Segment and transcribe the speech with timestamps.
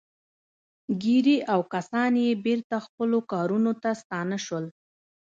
[1.03, 4.65] ګيري او کسان يې بېرته خپلو کارونو ته ستانه شول.